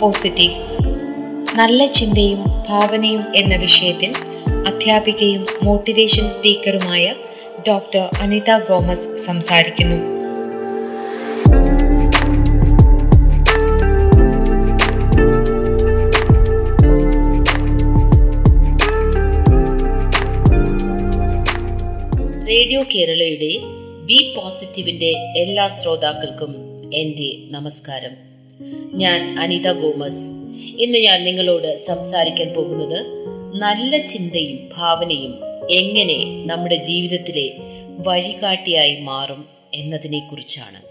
Positive 0.00 0.54
നല്ല 1.54 1.86
ചിന്തയും 1.86 2.44
ഭാവനയും 2.68 3.36
എന്ന 3.36 3.56
വിഷയത്തിൽ 3.56 4.12
അധ്യാപികയും 4.66 5.46
മോട്ടിവേഷൻ 5.62 6.28
സ്പീക്കറുമായ 6.28 7.14
ഡോക്ടർ 7.68 8.10
അനിത 8.20 8.58
ഗോമസ് 8.68 9.16
സംസാരിക്കുന്നു. 9.26 9.96
റേഡിയോ 22.46 22.82
കേരളയുടെ 22.82 23.52
ബി 24.06 24.34
പോസിറ്റീവിന്റെ 24.36 25.10
എല്ലാ 25.36 25.68
ശ്രോതാക്കൾക്കും 25.68 26.54
എന്റെ 26.94 27.58
നമസ്കാരം. 27.58 28.27
ഞാൻ 28.94 29.38
അനിത 29.38 29.72
ഗോമസ്. 29.72 30.22
ഇന്ന് 30.78 30.98
ഞാൻ 30.98 31.24
നിങ്ങളോട് 31.24 31.76
സംസാരിക്കാൻ 31.86 32.48
പോകുന്നത് 32.56 32.98
നല്ല 33.58 33.98
ചിന്തയും 33.98 34.68
ഭാവനയും 34.76 35.34
എങ്ങനെ 35.70 36.46
നമ്മുടെ 36.46 36.76
ജീവിതത്തിലെ 36.76 37.50
വഴികാട്ടിയായി 38.08 39.00
മാറും 39.00 39.44
എന്നതിനെ 39.74 40.20
കുറിച്ചാണ് 40.20 40.88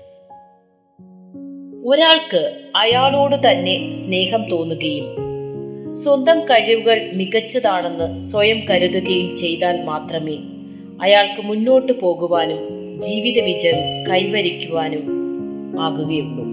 ഒരാൾക്ക് 1.85 2.61
അയാളോട് 2.75 3.35
തന്നെ 3.35 3.91
സ്നേഹം 3.91 4.49
തോന്നുകയും 4.49 5.15
സ്വന്തം 5.91 6.39
കഴിവുകൾ 6.39 7.11
മികച്ചതാണെന്ന് 7.13 8.19
സ്വയം 8.19 8.59
കരുതുകയും 8.69 9.35
ചെയ്താൽ 9.35 9.83
മാത്രമേ 9.83 10.37
അയാൾക്ക് 11.01 11.41
മുന്നോട്ട് 11.41 11.93
പോകുവാനും 11.93 12.61
ജീവിത 12.99 13.43
വിജയം 13.43 14.07
കൈവരിക്കുവാനും 14.11 15.05
ആകുകയുള്ളൂ. 15.79 16.46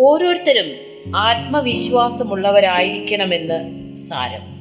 ഓരോരുത്തരും 0.00 0.72
ആത്മവിശ്വാസമുള്ളവരായിരിക്കണമെന്ന് 1.16 3.96
സാരം. 3.96 4.60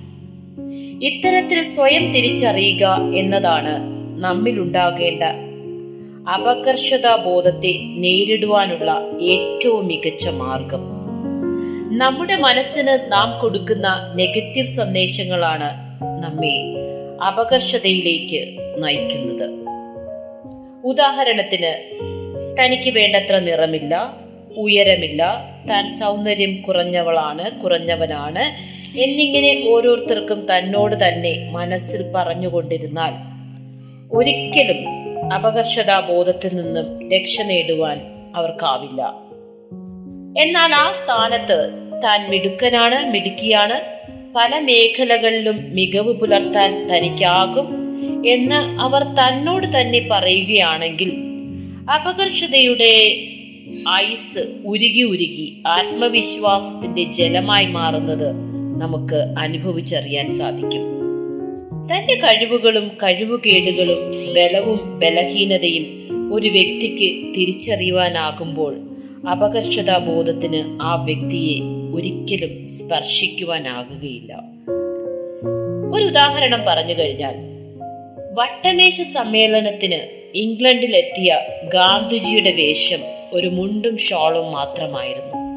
ഇത്തരത്തിൽ 1.03 1.63
സ്വയം 1.63 2.11
തിരിച്ചറിയുക 2.11 3.11
എന്നതാണ് 3.15 3.77
നമ്മിൽ 3.77 4.21
നമ്മിലുണ്ടാകേണ്ട 4.21 5.23
അപകർഷതാ 6.29 7.15
ബോധത്തെ 7.15 7.79
നേരിടുവാനുള്ള 7.97 9.07
ഏറ്റവും 9.21 9.87
മികച്ച 9.87 10.29
മാർഗം. 10.29 10.99
നമ്മുടെ 11.97 12.35
മനസ്സിന് 12.35 13.11
നാം 13.11 13.41
കൊടുക്കുന്ന 13.41 14.11
നെഗറ്റീവ് 14.15 14.65
സന്ദേശങ്ങളാണ് 14.65 15.99
നമ്മെ 16.23 16.61
അപകർഷതയിലേക്ക് 17.27 18.57
നയിക്കുന്നത്. 18.77 19.49
ഉദാഹരണത്തിന് 20.85 22.01
തനിക്ക് 22.59 22.89
വേണ്ടത്ര 22.89 23.39
നിറമില്ല 23.39 24.17
ഉയരമില്ല. 24.55 25.49
താൻ 25.69 25.97
സൗന്ദര്യം 25.97 26.61
കുറഞ്ഞവളാണ് 26.61 27.51
കുറഞ്ഞവനാണ്. 27.51 28.69
എന്നിങ്ങനെ 28.99 29.63
ഓരോരുത്തർക്കും 29.71 30.45
തന്നോട് 30.45 31.07
തന്നെ 31.07 31.49
മനസ്സിൽ 31.51 32.05
പറഞ്ഞുകൊണ്ടിരുന്നാൽ 32.15 33.11
ഒരിക്കലും 34.11 34.85
അപകർഷതാ 35.33 35.99
ബോധത്തിൽ 35.99 36.55
നിന്നും 36.55 37.09
രക്ഷ 37.11 37.41
നേടുവാൻ 37.41 38.01
അവർക്കാവില്ല. 38.35 39.13
എന്നാൽ 40.43 40.73
ആ 40.73 40.91
സ്ഥാനത്ത് 40.91 41.69
താൻ 42.03 42.29
മിടുക്കനാണ് 42.29 43.11
മിടുക്കിയാണ്. 43.11 43.99
പല 44.35 44.59
മേഖലകളിലും 44.59 45.69
മികവ് 45.69 46.13
പുലർത്താൻ 46.13 46.87
തനിക്കാകും 46.87 47.67
എന്ന് 48.27 48.55
അവർ 48.55 49.03
തന്നോട് 49.03 49.81
തന്നെ 49.81 50.07
പറയുകയാണെങ്കിൽ 50.11 51.13
അപകർഷതയുടെ 51.93 53.23
ഐസ് 53.95 54.53
ഉരുകി 54.65 55.01
ഉരുകി 55.01 55.63
ആത്മവിശ്വാസത്തിന്റെ 55.67 57.03
ജലമായി 57.03 57.65
മാറുന്നത് 57.65 58.31
നമുക്ക് 58.81 59.15
അനുഭവിച്ചറിയാൻ 59.15 60.37
സാധിക്കും. 60.37 60.81
തന്റെ 61.85 62.15
കഴിവുകളും 62.15 62.87
കഴിവുകേടുകളും 62.87 64.11
ബലവും 64.35 64.99
ബലഹീനതയും 64.99 65.85
ഒരു 66.33 66.49
വ്യക്തിക്ക് 66.49 67.33
തിരിച്ചറിയുവാനാകുമ്പോൾ 67.33 68.77
അപകർഷതാ 69.31 69.97
ബോധത്തിന് 69.97 70.79
ആ 70.81 71.03
വ്യക്തിയെ 71.03 71.59
ഒരിക്കലും 71.95 72.67
സ്പർശിക്കുവാനാകുകയില്ല. 72.67 74.33
ഒരു 75.95 76.03
ഉദാഹരണം 76.05 76.63
പറഞ്ഞു 76.67 76.93
കഴിഞ്ഞാൽ 76.99 77.35
വട്ടമേശ 78.33 79.01
സമ്മേളനത്തിന് 79.01 80.29
ഇംഗ്ലണ്ടിലെത്തിയ 80.37 81.39
ഗാന്ധിജിയുടെ 81.73 82.51
വേഷം 82.51 83.18
ഒരു 83.33 83.47
മുണ്ടും 83.47 83.97
ഷോളും 83.97 84.51
മാത്രമായിരുന്നു. 84.51 85.49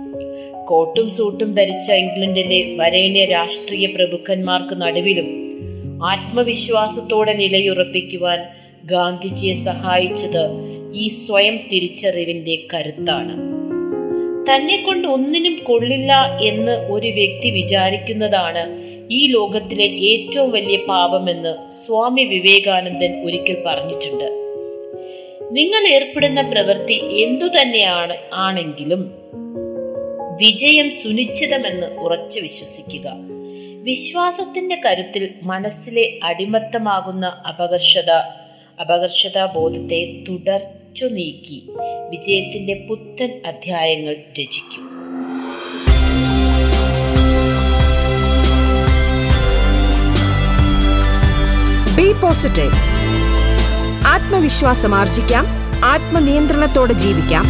കോട്ടും 0.64 1.10
സൂട്ടും 1.10 1.52
ധരിച്ച 1.52 1.92
ഇംഗ്ലണ്ടിലെ 1.92 2.76
വരേണ്യ 2.76 3.24
രാഷ്ട്രീയ 3.24 3.86
പ്രഭുക്കന്മാർക്ക് 3.86 4.82
നടുവിലും 4.82 5.42
ആത്മവിശ്വാസത്തോടെ 6.04 7.32
നിലയുറപ്പിക്കുവാൻ 7.32 8.38
ഗാന്ധിജിയെ 8.84 9.54
സഹായിച്ചത് 9.54 10.50
ഈ 10.94 11.08
സ്വയം 11.08 11.58
തിരിച്ചറിവിന്റെ 11.72 12.58
കരുത്താണ്. 12.74 13.52
തന്നെ 14.50 14.82
കൊണ്ട് 14.86 15.08
ഒന്നിനും 15.08 15.58
കൊള്ളില്ല 15.62 16.38
എന്ന് 16.40 16.72
ഒരു 16.72 17.06
വ്യക്തി 17.06 17.50
വിചാരിക്കുന്നതാണ് 17.50 18.82
ഈ 19.12 19.26
ലോകത്തിലെ 19.26 19.84
ഏറ്റവും 19.84 20.50
വലിയ 20.50 20.76
പാപമെന്ന് 20.76 21.72
സ്വാമി 21.72 22.24
വിവേകാനന്ദൻ 22.24 23.26
ഒരിക്കൽ 23.26 23.56
പറഞ്ഞിട്ടുണ്ട്. 23.66 24.41
നിങ്ങൾ 25.52 25.86
ഏർപ്പെടുന്ന 25.88 26.42
പ്രവൃത്തി 26.42 27.22
എന്തു 27.22 27.44
തന്നെയാണ് 27.44 28.16
ആണെങ്കിലും 28.32 29.10
വിജയം 30.40 30.90
സുനിശ്ചിതമെന്ന് 30.90 31.86
ഉറച്ചു 31.86 32.40
വിശ്വസിക്കുക. 32.40 33.08
വിശ്വാസത്തിന്റെ 33.82 34.80
കരുത്തിൽ 34.86 35.34
മനസ്സിലെ 35.42 36.18
അടിമത്തമാകുന്ന 36.22 37.26
അപകർഷത 37.48 38.10
അപകർഷതാ 38.80 39.52
ബോധത്തെ 39.54 40.24
തുടർച്ചു 40.28 41.06
നീക്കി 41.06 41.62
വിജയത്തിന്റെ 42.10 42.86
പുത്തൻ 42.88 43.40
അധ്യായങ്ങൾ 43.46 44.12
രചിക്കും. 44.12 44.86
ബി 51.96 52.20
പോസിറ്റീവ് 52.20 53.01
ആത്മവിശ്വാസം 54.12 54.94
ആർജിക്കാം. 54.94 55.46
ആത്മനിയന്ത്രണത്തോടെ 55.84 56.92
ജീവിക്കാം. 56.92 57.44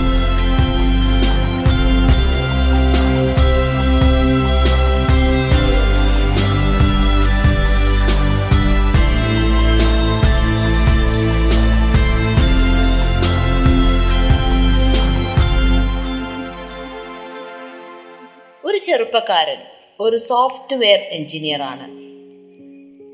ഒരു 18.65 18.79
ചെറുപ്പക്കാരൻ 18.79 19.57
ഒരു 20.01 20.17
സോഫ്റ്റ്വെയർ 20.17 20.99
എഞ്ചിനീയർ 20.99 21.63
ആണ്. 21.63 21.89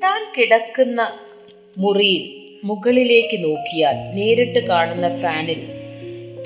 താൻ 0.02 0.32
കിടക്കുന്ന 0.38 1.12
മുറിയിൽ 1.78 2.37
മുകളിലേക്ക് 2.64 3.44
നോക്കിയാൽ 3.44 4.16
നേരിട്ട് 4.16 4.58
കാണുന്ന 4.58 5.20
ഫാനിൽ 5.20 5.60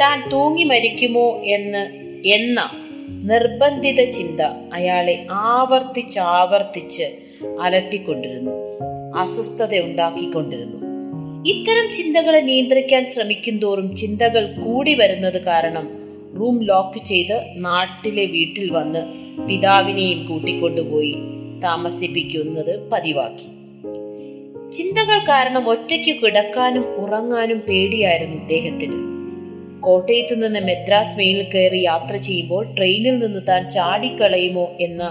താൻ 0.00 0.31
തൂങ്ങി 0.31 0.64
മരിക്കുമോ 0.64 1.43
എന്ന് 1.44 2.03
എന്ന 2.26 2.70
നിർബന്ധിത 3.09 4.11
ചിന്ത 4.11 4.41
അയാളെ 4.73 5.26
ആവർത്തിച്ചാവർത്തിച്ച് 5.31 7.03
അലട്ടിക്കൊണ്ടിരുന്നു. 7.61 8.50
അസ്വസ്ഥത 9.19 9.79
ഉണ്ടാക്കിക്കൊണ്ടിരുന്നു. 9.79 10.76
ഇത്തരം 11.49 11.93
ചിന്തകളെ 11.93 12.41
നിയന്ത്രിക്കാൻ 12.41 13.12
ശ്രമിക്കും 13.12 13.58
തോറും 13.58 13.97
ചിന്തകൾ 13.97 14.47
കൂടി 14.47 14.94
വരുന്നത് 14.94 15.43
കാരണം 15.43 15.88
റൂം 16.41 16.62
ലോക്ക് 16.62 17.05
ചെയ്ത് 17.05 17.55
നാട്ടിലെ 17.56 18.25
വീട്ടിൽ 18.25 18.70
വന്ന് 18.70 19.00
പിതാവിനെയും 19.49 20.26
കൂട്ടിക്കൊണ്ടുപോയി 20.26 21.15
താമസിപ്പിക്കുന്നത് 21.65 22.91
പതിവാക്കി. 22.91 23.62
ചിന്തകൾ 24.73 25.19
കാരണം 25.19 25.69
ഒറ്റയ്ക്ക് 25.69 26.21
കിടക്കാനും 26.21 26.85
ഉറങ്ങാനും 26.95 27.61
പേടിയായിരുന്നു 27.61 28.37
ഇദ്ദേഹത്തിന്. 28.37 28.99
കോട്ടയത്ത് 29.81 30.45
നിന്ന് 30.45 30.61
മെദ്രാസ് 30.61 31.19
മെയിൽ 31.19 31.43
കയറി 31.43 31.79
യാത്ര 31.79 32.17
ചെയ്യുമ്പോൾ 32.17 32.75
ട്രെയിനിൽ 32.77 33.19
നിന്ന് 33.19 33.41
താൻ 33.49 33.71
ചാടിക്കളയുമോ 33.71 34.77
എന്ന 34.81 35.03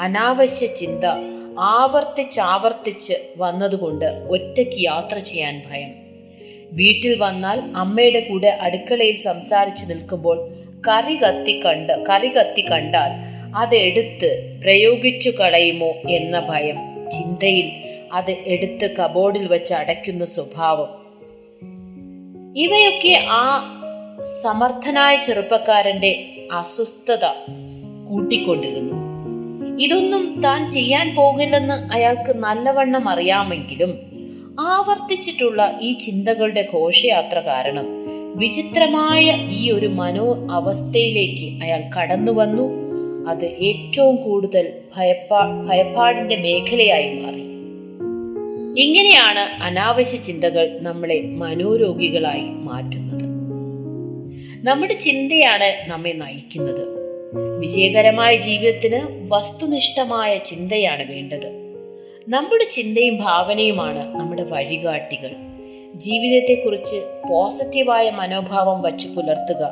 അനാവശ്യ 0.00 0.66
ചിന്ത 0.66 1.04
ആവർത്തിച്ചാവർത്തിച്ച് 1.58 3.14
വന്നതുകൊണ്ട് 3.36 4.04
ഒറ്റയ്ക്ക് 4.04 4.82
യാത്ര 4.82 5.18
ചെയ്യാൻ 5.18 5.62
ഭയം. 5.70 5.88
വീട്ടിൽ 6.72 7.18
വന്നാൽ 7.18 7.60
അമ്മയുടെ 7.76 8.20
കൂടെ 8.20 8.48
അടുക്കളയിൽ 8.48 9.16
സംസാരിച്ച് 9.16 9.90
നിൽക്കുമ്പോൾ 9.90 10.54
കറി 10.88 11.16
കത്തി 11.16 11.60
കണ്ട് 11.64 12.04
കറി 12.04 12.28
കത്തി 12.28 12.70
കണ്ടാൽ 12.70 13.10
അതെടുത്ത് 13.56 14.60
പ്രയോഗിച്ചു 14.62 15.30
കളയുമോ 15.30 15.94
എന്ന 16.08 16.40
ഭയം 16.40 16.76
ചിന്തയിൽ 17.10 17.85
അത് 18.12 18.30
എടുത്ത് 18.30 18.96
കബോർഡിൽ 18.96 19.48
വെച്ച് 19.48 19.74
അടയ്ക്കുന്ന 19.74 20.24
സ്വഭാവം. 20.24 21.06
ഇവയൊക്കെ 22.56 23.26
ആ 23.30 23.72
സമർത്ഥനായ 24.42 25.16
ചെറുപ്പക്കാരന്റെ 25.16 26.32
അസ്വസ്ഥത 26.52 27.24
കൂട്ടിക്കൊണ്ടിരുന്നു. 28.10 29.16
ഇതൊന്നും 29.80 30.40
താൻ 30.40 30.70
ചെയ്യാൻ 30.70 31.14
പോകില്ലെന്ന് 31.14 31.92
അയാൾക്ക് 31.92 32.32
നല്ലവണ്ണം 32.36 33.08
അറിയാമെങ്കിലും 33.08 33.98
ആവർത്തിച്ചിട്ടുള്ള 34.60 35.78
ഈ 35.82 35.92
ചിന്തകളുടെ 35.92 36.68
ഘോഷയാത്ര 36.74 37.38
കാരണം 37.38 37.84
വിചിത്രമായ 38.36 39.48
ഈ 39.50 39.70
ഒരു 39.70 39.86
മനോ 39.86 40.52
അവസ്ഥയിലേക്ക് 40.52 41.62
അയാൾ 41.62 41.82
കടന്നു 41.94 42.32
വന്നു. 42.32 42.86
അത് 43.30 43.44
ഏറ്റവും 43.44 44.16
കൂടുതൽ 44.16 44.72
ഭയപ്പാ 44.96 45.64
ഭയപ്പാടിന്റെ 45.68 46.36
മേഖലയായി 46.36 47.18
മാറി. 47.18 47.45
ഇങ്ങനെയാണ് 48.78 49.38
അനാവശ്യ 49.38 50.16
ചിന്തകൾ 50.16 50.78
നമ്മളെ 50.80 51.22
മനോരോഗികളായി 51.22 52.40
മാറ്റുന്നത്. 52.40 53.22
നമ്മുടെ 54.66 54.94
ചിന്തയാണ് 54.94 55.90
നമ്മെ 55.90 56.12
നയിക്കുന്നത്. 56.12 56.88
വിജയകരമായ 57.58 58.36
ജീവിതത്തിന് 58.36 59.28
വസ്തുനിഷ്ഠമായ 59.32 60.38
ചിന്തയാണ് 60.38 61.12
വേണ്ടത്. 61.12 61.46
നമ്മുടെ 62.28 62.64
ചിന്തയും 62.64 63.16
ഭാവനയുമാണ് 63.16 64.14
നമ്മുടെ 64.14 64.42
വഴികാട്ടികൾ. 64.42 65.30
ജീവിതത്തെക്കുറിച്ച് 65.94 66.96
പോസിറ്റീവായ 67.30 68.10
മനോഭാവം 68.10 68.82
വച്ചു 68.82 69.08
പുലർത്തുക 69.08 69.70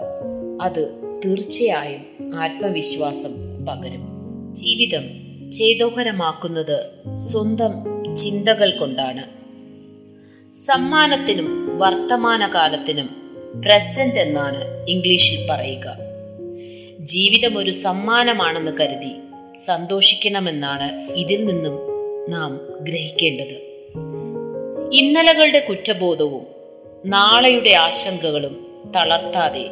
അത് 0.62 0.94
തീർച്ചയായും 1.24 2.34
ആത്മവിശ്വാസം 2.34 3.64
പകരും. 3.66 4.08
ജീവിതം 4.54 5.24
ചേതോപരമാക്കുന്നത് 5.50 6.90
സ്വന്തം 7.16 7.94
ചിന്തകൾ 8.16 8.70
കൊണ്ടാണ്. 8.70 9.25
സമ്മാനത്തിനും 10.50 11.78
വർത്തമാനകാലത്തിനും 11.78 13.06
പ്രസന്റ് 13.66 14.20
എന്നാണ് 14.20 14.87
ഇംഗ്ലീഷിൽ 14.88 15.46
പറയുക. 15.50 15.96
ജീവിതം 16.99 17.58
ഒരു 17.58 17.70
സമ്മാനമാണെന്ന് 17.70 18.72
കരുതി 18.81 19.14
സന്തോഷിക്കണമെന്നാണ് 19.64 21.12
ഇതിൽ 21.12 21.44
നിന്നും 21.44 21.72
നാം 22.31 22.61
ഗ്രഹിക്കേണ്ടത്. 22.84 23.56
ഇന്നലകളുടെ 24.93 25.66
കുറ്റബോധവും 25.69 26.46
നാളെയുടെ 27.06 27.70
ആശങ്കകളും 27.70 28.82
തളർത്താതെ 28.96 29.70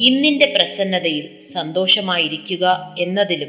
ഇന്നിന്റെ 0.00 0.52
പ്രസന്നതയിൽ 0.56 1.40
സന്തോഷമായിരിക്കുക 1.52 2.94
എന്നതിലും 2.98 3.48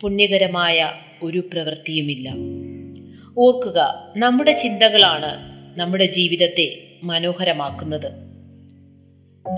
പുണ്യകരമായ 0.00 0.92
ഒരു 1.22 1.38
പ്രവൃത്തിയുമില്ല. 1.52 2.34
ഓർക്കുക 3.38 4.12
നമ്മുടെ 4.16 4.52
ചിന്തകളാണ് 4.52 5.50
നമ്മുടെ 5.80 6.06
ജീവിതത്തെ 6.06 6.82
മനോഹരമാക്കുന്നത്. 7.02 8.12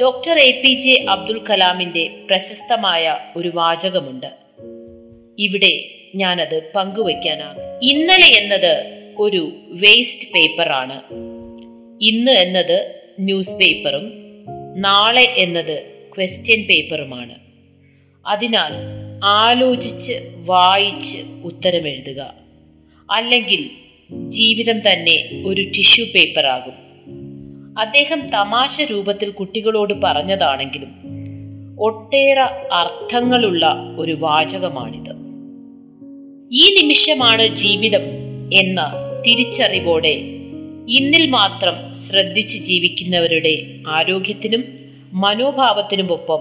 Doctor 0.01 0.39
A 0.39 0.51
P 0.51 0.73
J 0.73 1.07
Abdul 1.09 1.41
കലാമിന്റെ 1.51 2.25
പ്രശസ്തമായ 2.31 3.17
ഒരു 3.37 3.51
വാചകമുണ്ട്. 3.55 4.27
ഇവിടെ 5.39 5.85
ഞാനത് 6.15 6.71
പങ്കുവയ്ക്കാനാകും 6.77 7.63
ഇന്നലെ 7.83 8.27
എന്നത് 8.27 9.03
ഒരു 9.19 9.53
വേസ്റ്റ് 9.69 10.29
പേപ്പറാണ്. 10.35 11.03
ഇന്ന് 12.01 12.33
എന്നത് 12.33 13.01
ന്യൂസ് 13.21 13.55
പേപ്പറും 13.55 14.13
നാളെ 14.77 15.35
എന്നത് 15.37 15.93
ക്വസ്റ്റ്യൻ 16.17 16.67
പേപ്പറുമാണ്. 16.67 17.35
അതിനാൽ 18.27 18.73
ആലോചിച്ച് 19.25 20.13
വായിച്ച് 20.47 21.19
ഉത്തരമെഴുതുക. 21.45 22.42
അല്ലെങ്കിൽ 23.13 23.71
ജീവിതം 24.29 24.79
തന്നെ 24.79 25.43
ഒരു 25.47 25.63
ടിഷ്യൂ 25.63 26.07
പേപ്പർ 26.15 26.47
ആകും. 26.47 26.75
അദ്ദേഹം 27.79 28.29
തമാശ 28.29 28.81
രൂപത്തിൽ 28.81 29.31
കുട്ടികളോട് 29.31 29.95
പറഞ്ഞതാണെങ്കിലും 29.95 30.89
ഒട്ടേറെ 31.79 32.41
അർത്ഥങ്ങളുള്ള 32.73 33.95
ഒരു 33.99 34.13
വാചകമാണിത്. 34.13 35.13
ഈ 36.53 36.83
നിമിഷമാണ് 36.83 37.47
ജീവിതം 37.47 38.01
എന്ന 38.53 38.93
തിരിച്ചറിവോടെ 39.27 40.09
ഇന്നിൽ 40.89 41.27
മാത്രം 41.27 41.95
ശ്രദ്ധിച്ച് 41.95 42.59
ജീവിക്കുന്നവരുടെ 42.59 43.65
ആരോഗ്യത്തിനും 43.89 44.65
മനോഭാവത്തിനുമൊപ്പം 45.13 46.41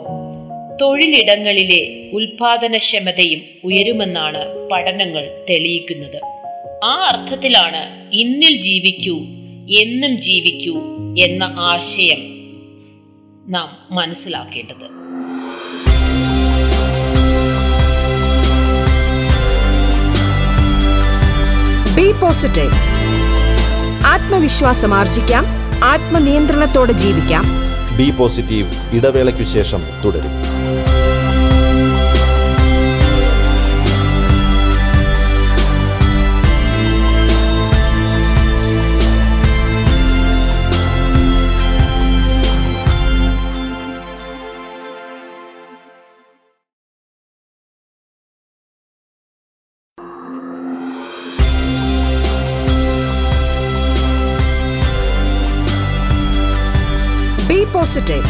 തൊഴിലിടങ്ങളിലെ 0.81 2.09
ഉൽപാദനക്ഷമതയും 2.13 3.41
ഉയരുമെന്നാണ് 3.63 4.69
പഠനങ്ങൾ 4.71 5.45
തെളിയിക്കുന്നത്. 5.49 6.40
ആ 6.83 7.05
അർത്ഥത്തിലാണ് 7.07 8.09
ഇന്നിൽ 8.11 8.59
ജീവിക്കൂ 8.59 9.17
എന്നും 9.81 10.21
ജീവിക്കൂ 10.21 10.79
എന്ന 11.19 11.43
ആശയം 11.43 12.17
നാം 13.51 13.95
മനസ്സിലാക്കേണ്ടത്. 13.95 15.01
ബി 21.95 22.11
പോസിറ്റീവ് 22.11 22.71
ആത്മവിശ്വാസം 24.05 24.93
ആർജിക്കാം 24.93 25.45
ആത്മനിയന്ത്രണത്തോടെ 25.83 26.91
ജീവിക്കാം. 26.91 27.43
ബി 27.97 28.11
പോസിറ്റീവ് 28.11 28.71
ഇടവേളയ്ക്കു 28.91 29.43
ശേഷം 29.43 29.81
തുടരും. 30.05 30.31
പോസിറ്റീവ് 57.63 58.23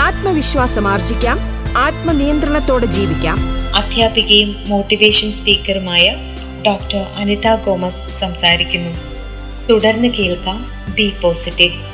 ആത്മവിശ്വാസം 0.00 0.88
ആർജിക്കാം 0.88 1.40
ആത്മനിയന്ത്രണത്തോടെ 1.78 2.86
ജീവിക്കാം. 2.86 3.38
അധ്യാപികയും 3.76 4.64
മോട്ടിവേഷൻ 4.68 5.32
സ്പീക്കറുമായ 5.32 6.16
ഡോക്ടർ 6.66 6.96
അനിത 6.96 7.54
ഗോമസ് 7.54 8.12
സംസാരിക്കുന്നു. 8.18 8.90
തുടർന്ന് 9.70 10.08
കേൾക്കാം 10.08 10.72
ബി 10.94 11.12
പോസിറ്റീവ് 11.22 11.92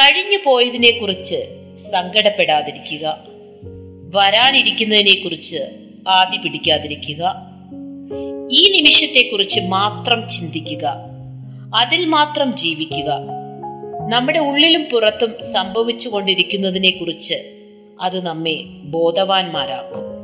കഴിഞ്ഞു 0.00 0.38
പോയതിനെ 0.44 0.90
കുറിച്ച് 0.90 1.36
സങ്കടപ്പെടാതിരിക്കുക. 1.76 3.18
വരാനിരിക്കുന്നതിനെ 4.14 5.14
കുറിച്ച് 5.14 5.85
ആദി 6.08 6.36
പിടിക്കാതിരിക്കുക. 6.36 7.36
ഈ 8.50 8.70
നിമിഷത്തെക്കുറിച്ച് 8.70 9.60
മാത്രം 9.60 10.28
ചിന്തിക്കുക. 10.28 10.94
അതിൽ 11.74 12.04
മാത്രം 12.04 12.56
ജീവിക്കുക. 12.56 13.12
നമ്മുടെ 14.08 14.38
ഉള്ളിലും 14.38 14.84
പുറത്തും 14.92 15.52
സംഭവിച്ചു 15.52 16.08
കൊണ്ടിരിക്കുന്നതിനെ 16.08 16.90
കുറിച്ച് 16.90 17.34
അത് 18.00 18.24
നമ്മെ 18.24 18.64
ബോധവാന്മാരാക്കും. 18.82 20.16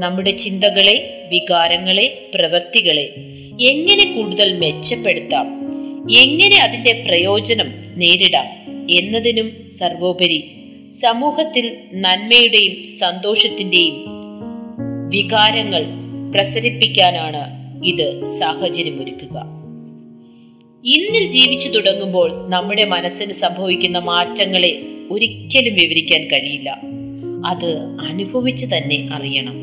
നമ്മുടെ 0.00 0.30
ചിന്തകളെ 0.30 1.28
വികാരങ്ങളെ 1.32 2.30
പ്രവൃത്തികളെ 2.34 3.14
എങ്ങനെ 3.60 4.14
കൂടുതൽ 4.16 4.58
മെച്ചപ്പെടുത്താം? 4.58 5.46
എങ്ങനെ 6.12 6.62
അതിന്റെ 6.62 7.04
പ്രയോജനം 7.06 7.68
നേരിടാം? 7.96 8.46
എന്നതിനും 8.90 9.68
സർവോപരി 9.68 10.54
സമൂഹത്തിൽ 11.00 11.76
നന്മയുടെയും 11.94 12.98
സന്തോഷത്തിന്റെയും 12.98 14.17
വികാരങ്ങൾ 15.08 15.84
പ്രസരിപ്പിക്കാനാണ് 16.32 17.68
ഇത് 17.84 18.26
സാഹചര്യമൊരുക്കുക 18.26 19.58
ഇന്നിൽ 20.84 21.30
ജീവിച്ചു 21.30 21.68
തുടങ്ങുമ്പോൾ 21.68 22.50
നമ്മുടെ 22.50 22.84
മനസ്സിന് 22.84 23.32
സംഭവിക്കുന്ന 23.32 23.98
മാറ്റങ്ങളെ 23.98 24.82
ഒരിക്കലും 25.10 25.74
വിവരിക്കാൻ 25.74 26.20
കഴിയില്ല. 26.20 26.80
അത് 27.46 27.76
അനുഭവിച്ച് 28.10 28.66
തന്നെ 28.66 29.08
അറിയണം. 29.12 29.54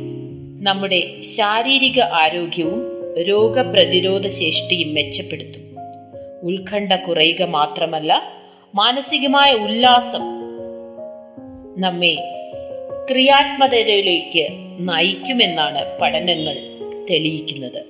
നമ്മുടെ 0.64 1.22
ശാരീരിക 1.22 2.00
ആരോഗ്യവും 2.00 2.84
രോഗപ്രതിരോധ 3.24 4.28
ശേഷിയും 4.28 4.94
മെച്ചപ്പെടുത്തും. 4.94 5.62
ഉത്കണ്ഠ 6.44 6.94
കുറയുക 6.94 7.44
മാത്രമല്ല 7.44 8.24
മാനസികമായ 8.76 9.54
ഉല്ലാസം 9.54 10.22
നമ്മെ 11.78 12.35
ക്രിയാത്മകതയിലേക്ക് 13.12 14.48
നയിക്കുമെന്നാണ് 14.80 16.00
പഠനങ്ങൾ 16.02 16.56
തെളിയിക്കുന്നത്. 17.12 17.86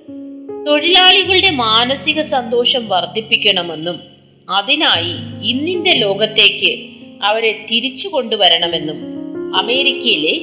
തൊഴിലാളികളുടെ 0.66 1.50
മാനസിക 1.50 2.22
സന്തോഷം 2.22 2.88
വർദ്ധിപ്പിക്കണമെന്നും 2.88 4.02
അതിനായി 4.50 5.44
ഇന്നിന്റെ 5.46 5.92
ലോകത്തേക്ക് 5.92 6.86
അവരെ 7.22 7.66
തിരിച്ചു 7.72 8.08
കൊണ്ടുവരണമെന്നും 8.08 8.98
അമേരിക്കയിലെ 9.56 10.34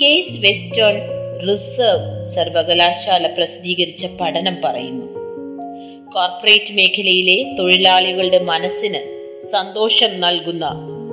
കേസ് 0.00 0.38
വെസ്റ്റേൺ 0.38 0.96
റിസർവ് 1.48 2.34
സർവകലാശാല 2.34 3.26
പ്രസിദ്ധീകരിച്ച 3.26 4.06
പഠനം 4.20 4.56
പറയുന്നു. 4.64 5.06
കോർപ്പറേറ്റ് 6.10 6.74
മേഖലയിലെ 6.74 7.56
തൊഴിലാളികളുടെ 7.58 8.38
മനസ്സിന് 8.38 9.00
സന്തോഷം 9.46 10.20
നൽകുന്ന 10.20 10.66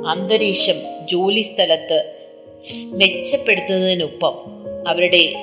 അന്തരീക്ഷം 0.08 1.08
ജോലി 1.08 1.42
സ്ഥലത്ത് 1.42 2.19
മെച്ചപ്പെടുത്തുന്നതിനൊപ്പം 2.68 4.34
അവരുടെ 4.88 5.34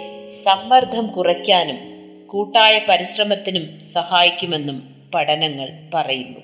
സമ്മർദ്ദം 0.44 1.06
കുറയ്ക്കാനും 1.06 1.78
കൂട്ടായ 2.26 2.80
പരിശ്രമത്തിനും 2.88 3.80
സഹായിക്കുമെന്നും 3.80 4.94
പഠനങ്ങൾ 5.14 5.68
പറയുന്നു. 5.94 6.40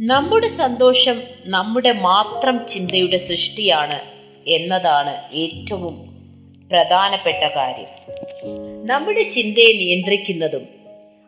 നമ്മുടെ 0.00 0.48
സന്തോഷം 0.48 1.22
നമ്മുടെ 1.46 1.92
മാത്രം 1.92 2.66
ചിന്തയുടെ 2.66 3.16
സൃഷ്ടിയാണ് 3.16 4.00
എന്നതാണ് 4.48 5.34
ഏറ്റവും 5.34 6.08
പ്രധാനപ്പെട്ട 6.72 7.44
കാര്യം. 7.44 7.88
നമ്മുടെ 8.86 9.22
ചിന്തയെ 9.22 9.72
നിയന്ത്രിക്കുന്നതും 9.72 10.68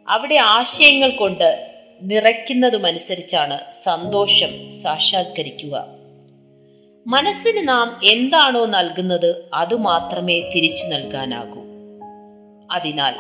അവിടെ 0.09 0.35
ആശയങ്ങൾ 0.35 1.11
കൊണ്ട് 1.11 1.71
നിറയ്ക്കുന്നതുമനുസരിച്ചാണ് 2.03 3.59
സന്തോഷം 3.85 4.83
സാക്ഷാത്കരിക്കുക. 4.83 6.00
മനസ്സിന് 7.11 7.69
നാം 7.69 8.01
എന്താണോ 8.05 8.67
നൽകുന്നത് 8.67 9.45
അത് 9.55 9.75
മാത്രമേ 9.75 10.41
തിരിച്ചു 10.41 10.85
നൽകാനാകൂ. 10.85 11.63
അതിനാൽ 12.71 13.15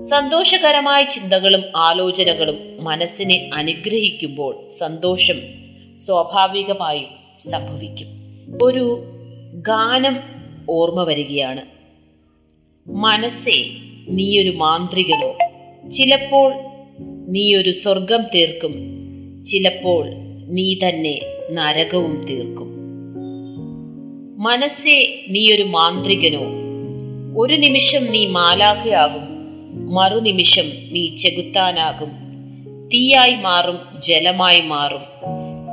സന്തോഷകരമായ 0.00 1.04
ചിന്തകളും 1.04 1.62
ആലോചനകളും 1.76 2.84
മനസ്സിനെ 2.84 3.50
അനുഗ്രഹിക്കുമ്പോൾ 3.54 4.68
സന്തോഷം 4.78 5.34
സ്വാഭാവികമായും 5.98 7.06
സംഭവിക്കും. 7.38 8.06
ഒരു 8.62 9.04
ഗാനം 9.54 10.20
ഓർമ്മ 10.70 11.02
വരികയാണ്. 11.02 11.62
മനസ്സേ 12.86 13.64
നീയൊരു 14.08 14.50
മാന്ത്രികനോ. 14.50 15.38
ചിലപ്പോൾ 15.90 16.54
നീയൊരു 17.28 17.70
സ്വർഗം 17.70 18.22
തീർക്കും. 18.34 18.72
ചിലപ്പോൾ 19.44 20.10
നീ 20.48 20.74
തന്നെ 20.74 21.20
നരകവും 21.50 22.26
തീർക്കും. 22.30 22.71
മനസ്സേ 24.42 25.20
നീയൊരു 25.28 25.62
മാന്ത്രികനോ. 25.62 26.40
ഒരു 27.42 27.54
നിമിഷം 27.54 28.12
നീ 28.12 28.26
മാലാഖയാകും 28.26 29.28
മറുനിമിഷം 29.94 30.64
നീ 30.92 31.14
ചെകുത്താനാകും. 31.14 32.08
തീയായി 32.88 33.34
മാറും 33.34 33.78
ജലമായി 34.00 34.60
മാറും. 34.60 35.00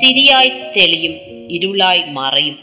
തിരിയായി 0.04 0.50
തെളിയും 0.50 1.14
ഇരുളായി 1.52 2.04
മറയും. 2.12 2.56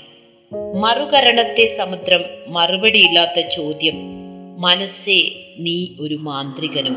മറുകരണത്തെ 0.81 1.67
സമുദ്രം 1.67 2.25
മറുപടിയില്ലാത്ത 2.49 3.49
ചോദ്യം. 3.57 3.95
മനസ്സേ 4.59 5.33
നീ 5.59 5.87
ഒരു 6.01 6.15
മാന്ത്രികനും. 6.15 6.97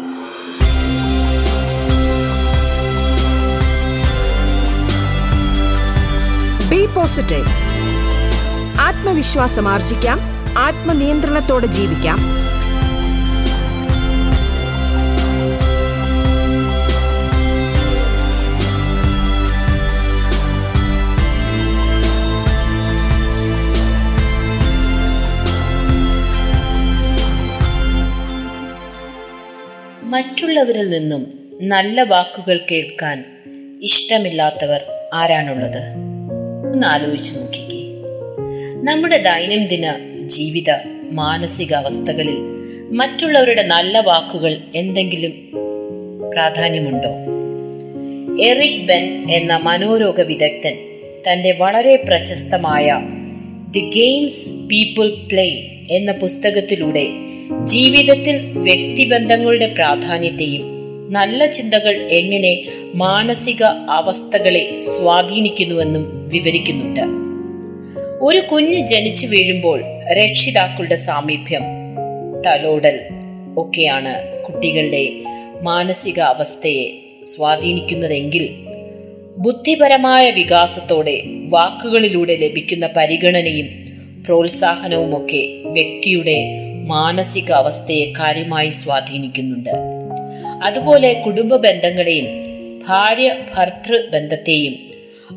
ബി 6.70 6.86
പോസിറ്റീവ് 6.86 7.69
ആത്മവിശ്വാസം 8.80 9.68
ആർജിക്കാം. 9.68 10.20
ആത്മനിയന്ത്രണത്തോടെ 10.58 11.68
ജീവിക്കാം. 11.68 12.18
മറ്റുള്ളവരിൽ 30.12 30.90
നിന്നും 30.90 31.50
നല്ല 31.62 32.04
വാക്കുകൾ 32.04 32.60
കേൾക്കാൻ 32.72 33.26
ഇഷ്ടമില്ലാത്തവർ 33.82 34.82
ആരാണുള്ളത്? 35.14 35.82
ഒന്ന് 36.74 36.88
ആലോചിച്ച് 36.88 37.38
നോക്കിക്കേ. 37.38 37.79
നമ്മുടെ 38.84 39.18
ദൈനംദിന 39.18 39.94
ജീവിത 40.26 40.70
മാനസികാവസ്ഥകളിൽ 41.12 42.38
മറ്റുള്ളവരുടെ 42.92 43.64
നല്ല 43.64 44.00
വാക്കുകൾ 44.00 44.58
എന്തെങ്കിലും 44.76 45.32
പ്രാധാന്യമുണ്ടോ? 46.30 47.12
എറിക് 48.44 48.88
ബെൻ 48.88 49.32
എന്ന 49.32 49.58
മനോരോഗ 49.58 50.22
വിദഗ്ധൻ 50.22 50.78
തന്റെ 51.28 51.52
വളരെ 51.52 51.96
പ്രശസ്തമായ 51.96 53.02
ദി 53.72 53.80
ഗെയിംസ് 53.80 54.52
പീപ്പിൾ 54.68 55.10
പ്ലേ 55.32 55.48
എന്ന 55.92 56.12
പുസ്തകത്തിലൂടെ 56.12 57.08
ജീവിതത്തിൽ 57.64 58.36
വ്യക്തിബന്ധങ്ങളുടെ 58.58 59.74
പ്രാധാന്യത്തെയും 59.74 60.66
നല്ല 61.14 61.46
ചിന്തകൾ 61.46 61.96
എങ്ങനെ 61.96 62.68
മാനസിക 62.96 63.64
അവസ്ഥകളെ 63.90 64.80
സ്വാധീനിക്കുന്നുവെന്നും 64.80 66.30
വിവരിക്കുന്നുണ്ട്. 66.30 67.19
ഒരു 68.22 68.40
കുഞ്ഞ് 68.40 68.74
ജനിച്ചു 68.74 69.28
വീഴുമ്പോൾ 69.28 69.84
രക്ഷിതാക്കളുടെ 70.14 70.96
സാമീപ്യം 70.96 71.62
തലോടൽ 72.48 73.00
ഒക്കെയാണ് 73.58 74.44
കുട്ടികളുടെ 74.44 75.10
മാനസിക 75.62 76.20
അവസ്ഥയെ 76.20 77.16
സ്വാധീനിക്കുന്നതെങ്കിൽ 77.26 78.50
ബുദ്ധിപരമായ 79.38 80.32
വികാസത്തോടെ 80.32 81.24
വാക്കുകളിലൂടെ 81.50 82.36
ലഭിക്കുന്ന 82.36 82.90
പരിഗണനയും 82.98 83.68
പ്രോത്സാഹനവുമൊക്കെ 84.26 85.62
വ്യക്തിയുടെ 85.66 86.38
മാനസിക 86.86 87.52
അവസ്ഥയെ 87.52 88.14
കാര്യമായി 88.20 88.70
സ്വാധീനിക്കുന്നുണ്ട്. 88.70 89.72
അതുപോലെ 90.64 91.14
കുടുംബ 91.26 91.56
ബന്ധങ്ങളെയും 91.56 92.26
ഭാര്യ 92.88 93.36
ഭർത്തൃ 93.58 93.98
ബന്ധത്തെയും 94.14 94.89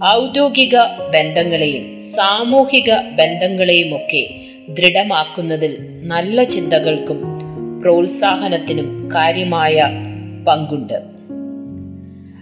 ഔദ്യോഗിക 0.06 0.76
ബന്ധങ്ങളെയും 1.14 2.00
സാമൂഹിക 2.00 2.94
ബന്ധങ്ങളെയും 2.94 3.96
ഒക്കെ 3.96 4.30
ദൃഢമാക്കുന്നതിൽ 4.68 5.76
നല്ല 6.02 6.42
ചിന്തകൾക്കും 6.42 7.22
പ്രോത്സാഹനത്തിനും 7.80 9.10
കാര്യമായ 9.14 9.82
പങ്കുണ്ട്. 10.48 11.02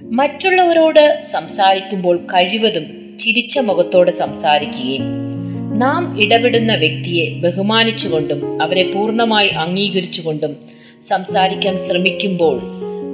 മറ്റുള്ളവരോട് 0.02 1.23
സംസാരിക്കുമ്പോൾ 1.30 2.16
കഴിവതും 2.16 3.16
ചിരിച്ച 3.19 3.59
മുഖത്തോടെ 3.59 4.11
സംസാരിക്കുകയും 4.11 5.02
നാം 5.78 6.21
ഇടപെടുന്ന 6.21 6.75
വ്യക്തിയെ 6.75 7.40
ബഹുമാനിച്ചുകൊണ്ടും 7.40 8.62
അവരെ 8.62 8.92
പൂർണമായി 8.92 9.49
അംഗീകരിച്ചുകൊണ്ടും 9.49 10.57
സംസാരിക്കാൻ 11.02 11.78
ശ്രമിക്കുമ്പോൾ 11.78 12.61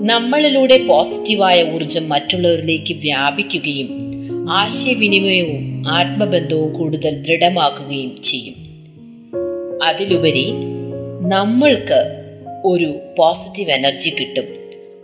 നമ്മളിലൂടെ 0.06 0.86
പോസിറ്റീവായ 0.86 1.72
ഊർജം 1.74 2.08
മറ്റുള്ളവരിലേക്ക് 2.08 2.94
വ്യാപിക്കുകയും 2.94 4.15
ആശയവിനിമയവും 4.50 5.84
ആത്മബന്ധവും 5.88 6.72
കൂടുതൽ 6.72 7.22
ദൃഢമാക്കുകയും 7.22 8.22
ചെയ്യും. 8.22 8.54
അതിലുപരി 9.84 10.50
നമ്മൾക്ക് 11.28 12.22
ഒരു 12.64 12.98
പോസിറ്റീവ് 13.18 13.70
എനർജി 13.70 14.10
കിട്ടും. 14.10 14.44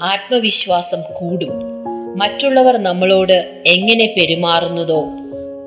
ആത്മവിശ്വാസം 0.02 0.98
കൂടും. 1.18 1.50
മറ്റുള്ളവർ 2.18 2.76
നമ്മളോട് 2.76 3.62
എങ്ങനെ 3.66 4.14
പെരുമാറുന്നതോ 4.16 5.04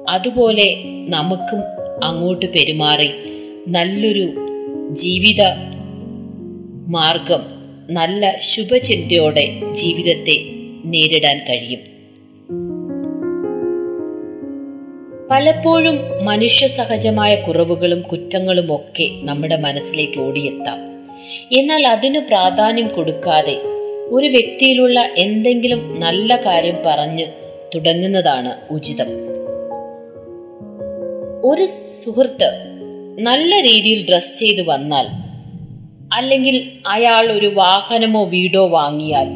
അതുപോലെ 0.10 0.78
നമുക്കും 1.10 1.60
അങ്ങോട്ട് 2.04 2.46
പെരുമാറി 2.46 3.10
നല്ലൊരു 3.68 4.34
ജീവിത 4.92 5.42
മാർഗം 6.88 7.42
നല്ല 7.90 8.40
ശുഭചിന്തയോടെ 8.40 9.62
ജീവിതത്തെ 9.72 10.42
നേരിടാൻ 10.86 11.38
കഴിയും. 11.38 11.95
പലപ്പോഴും 15.32 16.26
മനുഷ്യ 16.26 16.68
സഹജമായ 16.68 17.36
കുറവുകളും 17.36 18.02
കുറ്റങ്ങളും 18.02 18.76
ഒക്കെ 18.76 19.10
നമ്മുടെ 19.14 19.58
മനസ്സിലേക്ക് 19.58 20.20
ഓടിയെത്താം. 20.20 20.80
എന്നാൽ 21.60 21.88
അതിനു 21.88 22.20
പ്രാധാന്യം 22.20 22.88
കൊടുക്കാതെ 22.88 23.54
ഒരു 24.10 24.28
വ്യക്തിയിലുള്ള 24.28 25.00
എന്തെങ്കിലും 25.18 26.00
നല്ല 26.00 26.36
കാര്യം 26.36 26.76
പറഞ്ഞ് 26.86 27.26
തുടങ്ങുന്നതാണ് 27.76 28.58
ഉചിതം. 28.70 29.08
ഒരു 31.44 31.66
സുഹൃത്ത് 32.04 32.50
നല്ല 33.20 33.56
രീതിയിൽ 33.56 34.06
ഡ്രസ് 34.10 34.40
ചെയ്ത് 34.40 34.62
വന്നാൽ 34.68 35.08
അല്ലെങ്കിൽ 36.14 36.72
അയാൾ 36.88 37.32
ഒരു 37.32 37.48
വാഹനമോ 37.48 38.24
വീടോ 38.24 38.68
വാങ്ങിയാൽ 38.68 39.28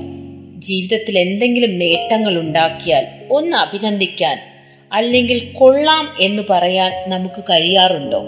ജീവിതത്തിൽ 0.59 1.19
എന്തെങ്കിലും 1.19 1.77
നേട്ടങ്ങൾ 1.77 2.39
ഉണ്ടാക്കിയാൽ 2.39 3.07
ഒന്ന് 3.29 3.57
അഭിനന്ദിക്കാൻ 3.57 4.48
അല്ലെങ്കിൽ 4.93 5.53
കൊള്ളാം 5.53 6.15
എന്ന് 6.19 6.43
പറയാൻ 6.49 7.09
നമുക്ക് 7.09 7.41
കഴിയാറുണ്ടോ? 7.41 8.21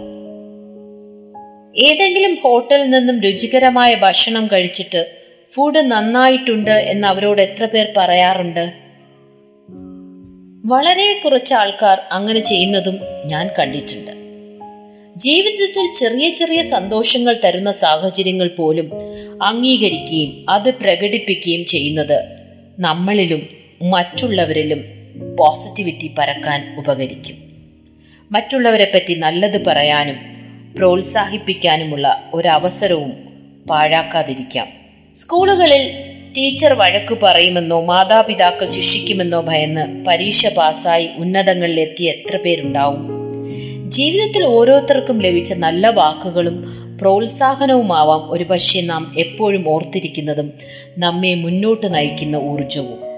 ഏതെങ്കിലും 1.77 2.37
ഹോട്ടലിൽ 2.43 2.89
നിന്നും 2.89 3.21
രുചികരമായ 3.21 3.95
ഭക്ഷണം 3.95 4.47
കഴിച്ചിട്ട് 4.47 5.11
ഫുഡ് 5.53 5.75
നന്നായിട്ടുണ്ട് 5.75 6.71
എന്ന് 6.71 7.07
അവരോട് 7.07 7.41
എത്ര 7.41 7.65
പേർ 7.65 7.87
പറയാറുണ്ട്? 7.97 8.73
വളരെ 10.65 11.21
കുറച്ച് 11.25 11.53
ആൾക്കാർ 11.53 11.97
അങ്ങനെ 12.11 12.39
ചെയ്യുന്നതും 12.39 12.99
ഞാൻ 13.25 13.49
കണ്ടിട്ടുണ്ട്. 13.59 14.11
ജീവിതത്തിൽ 15.15 15.91
ചെറിയ 15.99 16.29
ചെറിയ 16.29 16.61
സന്തോഷങ്ങൾ 16.61 17.35
തരുന്ന 17.45 17.71
സാഹചര്യങ്ങൾ 17.71 18.49
പോലും 18.57 18.91
അംഗീകരിക്കുകയും 19.43 20.45
അത് 20.49 20.73
പ്രകടിപ്പിക്കുകയും 20.75 21.65
ചെയ്യുന്നത് 21.65 22.23
നമ്മളിലും 22.79 23.47
മറ്റുള്ളവരിലും 23.89 25.00
പോസിറ്റിവിറ്റി 25.15 26.15
പരക്കാൻ 26.17 26.75
ഉപകരിക്കും. 26.77 27.35
മറ്റുള്ളവരെ 28.31 28.91
പറ്റി 28.95 29.13
നല്ലത് 29.13 29.65
പറയാനും 29.65 30.15
പ്രോത്സാഹിപ്പിക്കാനുമുള്ള 30.77 32.31
ഒരവസരവും 32.33 33.13
പാഴാക്കാതിരിക്കാം. 33.69 34.67
സ്കൂളുകളിൽ 35.15 36.11
ടീച്ചർ 36.37 36.73
വഴക്കു 36.73 37.17
പറയുമെന്നോ 37.23 37.85
മാതാപിതാക്കൾ 37.85 38.65
ശിക്ഷിക്കുമെന്നോ 38.65 39.41
ഭയന്ന് 39.41 40.05
പരീക്ഷ 40.05 40.47
പാസ്സായി 40.47 41.09
ഉന്നതങ്ങളിലെത്തിയ 41.17 42.09
എത്ര 42.09 42.37
പേരുണ്ടാവും? 42.37 43.21
ജീവിതത്തിൽ 43.89 44.43
ഓരോരുത്തർക്കും 44.43 45.21
ലഭിച്ച 45.21 45.53
നല്ല 45.53 45.87
വാക്കുകളും 45.87 46.81
പ്രോത്സാഹനവുമാവാം 47.01 48.31
ഒരുപക്ഷെ 48.31 48.81
നാം 48.81 49.13
എപ്പോഴും 49.17 49.69
ഓർത്തിരിക്കുന്നതും 49.69 50.53
നമ്മെ 50.97 51.35
മുന്നോട്ട് 51.35 51.93
നയിക്കുന്ന 51.93 52.35
ഊർജവും 52.35 53.10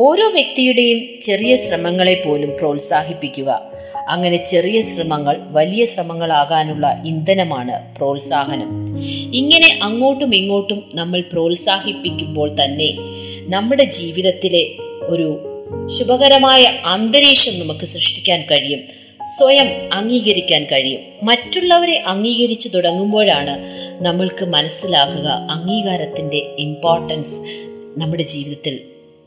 ഓരോ 0.00 0.30
വ്യക്തിയുടെയും 0.30 1.20
ചെറിയ 1.20 1.56
ശ്രമങ്ങളെ 1.56 2.22
പോലും 2.26 2.52
പ്രോത്സാഹിപ്പിക്കുക. 2.58 3.62
അങ്ങനെ 4.08 4.44
ചെറിയ 4.44 4.80
ശ്രമങ്ങൾ 4.80 5.36
വലിയ 5.50 5.84
ശ്രമങ്ങളാകാനുള്ള 5.84 7.02
ഇന്ധനമാണ് 7.06 7.96
പ്രോത്സാഹനം. 7.96 8.98
ഇങ്ങനെ 9.34 9.78
അങ്ങോട്ടും 9.82 10.34
ഇങ്ങോട്ടും 10.34 10.90
നമ്മൾ 10.94 11.20
പ്രോത്സാഹിപ്പിക്കുമ്പോൾ 11.20 12.54
തന്നെ 12.64 12.96
നമ്മുടെ 13.40 13.84
ജീവിതത്തിലെ 13.84 14.70
ഒരു 15.00 15.40
ശുഭകരമായ 15.98 16.72
അന്തരീക്ഷം 16.86 17.60
നമുക്ക് 17.60 17.84
സൃഷ്ടിക്കാൻ 17.84 18.40
കഴിയും. 18.50 18.80
സ്വയം 19.38 19.66
അംഗീകരിക്കാൻ 19.92 20.64
കഴിയും. 20.64 21.00
മറ്റുള്ളവരെ 21.22 22.04
അംഗീകരിച്ചു 22.06 22.68
തുടങ്ങുമ്പോഴാണ് 22.68 23.58
നമ്മൾക്ക് 24.04 24.44
മനസ്സിലാക്കുക 24.44 25.28
അംഗീകാരത്തിന്റെ 25.50 26.46
ഇമ്പോർട്ടൻസ് 26.58 27.36
നമ്മുടെ 27.98 28.22
ജീവിതത്തിൽ 28.22 28.80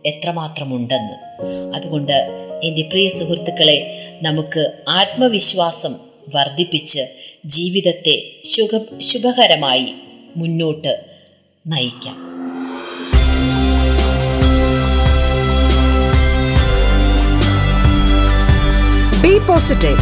എത്രമാത്രമുണ്ടെന്ന്. 0.05 1.46
അതുകൊണ്ട് 1.75 2.48
എന്റെ 2.63 2.81
പ്രിയ 2.81 3.10
സുഹൃത്തുക്കളെ 3.10 3.98
നമുക്ക് 4.24 4.72
ആത്മവിശ്വാസം 4.89 5.96
വർദ്ധിപ്പിച്ച് 6.36 7.00
ജീവിതത്തെ 7.46 8.31
ശുഭ 8.46 9.00
ശുഭകരമായി 9.00 9.93
മുന്നോട്ട് 10.38 11.05
നയിക്കാം. 11.67 12.31
ബി 19.22 19.38
പോസിറ്റീവ് 19.38 19.98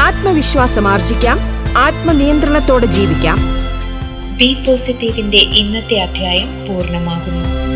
ആത്മവിശ്വാസം 0.00 0.88
ആർജിക്കാം 0.88 1.38
ആത്മനിയന്ത്രണത്തോടെ 1.78 2.86
ജീവിക്കാം. 2.86 3.38
ബി 4.36 4.54
പോസിറ്റീവിന്റെ 4.54 5.38
ഇന്നത്തെ 5.38 6.00
അധ്യായം 6.00 6.66
പൂർണമാകുന്നു. 6.66 7.67